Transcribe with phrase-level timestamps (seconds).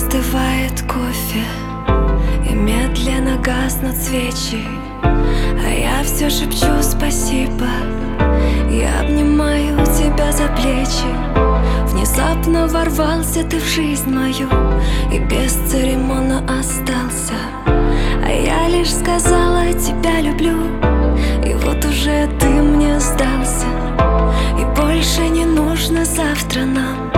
[0.00, 1.42] Остывает кофе
[2.48, 4.64] и медленно гаснут свечи.
[5.02, 7.66] А я все шепчу спасибо.
[8.70, 11.10] Я обнимаю тебя за плечи.
[11.88, 14.48] Внезапно ворвался ты в жизнь мою
[15.12, 17.34] И без церемона остался.
[17.66, 20.58] А я лишь сказала тебя люблю
[21.44, 23.66] И вот уже ты мне сдался.
[24.60, 27.17] И больше не нужно завтра нам.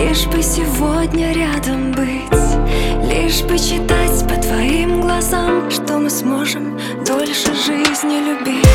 [0.00, 7.52] Лишь бы сегодня рядом быть Лишь бы читать по твоим глазам Что мы сможем дольше
[7.54, 8.69] жизни любить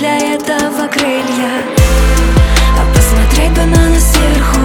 [0.00, 1.62] для этого крылья.
[2.78, 4.59] А посмотреть бы на нас сверху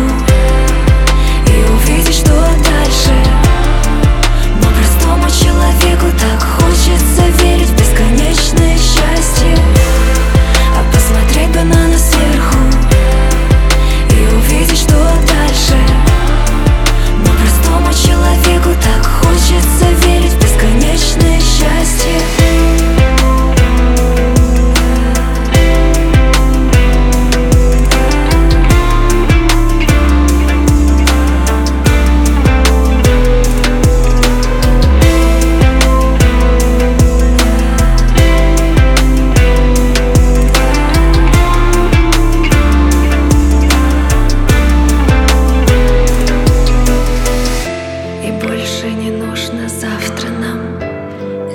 [48.86, 50.80] больше не нужно завтра нам.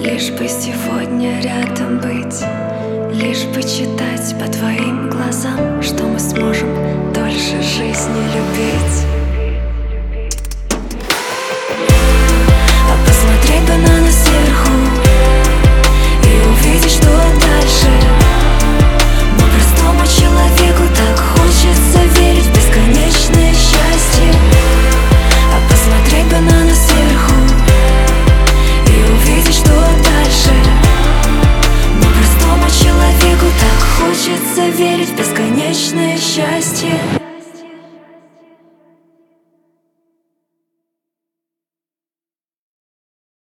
[0.02, 2.42] Лишь бы сегодня рядом быть
[3.12, 6.68] Лишь бы читать по твоим глазам Что мы сможем
[7.12, 9.19] дольше жизни любить